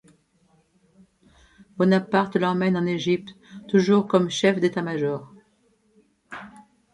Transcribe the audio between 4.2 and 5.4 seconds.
chef d’état-major.